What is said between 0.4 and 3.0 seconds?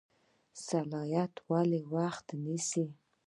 اصلاحات ولې وخت نیسي؟